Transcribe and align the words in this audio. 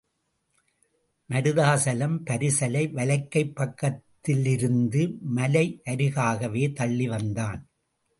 மருதாசலம் 1.29 2.15
பரிசலை 2.23 2.81
வலக்கைப் 2.91 3.53
பக்கத்திலிருந்த 3.55 4.95
மலையருகாகவே 5.35 6.73
தள்ளி 6.73 7.07
வந்தான். 7.07 7.61